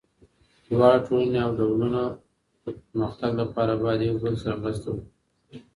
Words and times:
دواړه 0.69 0.99
ټولني 1.07 1.39
او 1.45 1.51
ډلونه 1.59 2.01
د 2.63 2.65
پرمختګ 2.89 3.31
لپاره 3.41 3.73
باید 3.83 3.99
یو 4.01 4.15
بل 4.23 4.33
سره 4.43 4.55
مرسته 4.63 4.87
وکړي. 4.91 5.09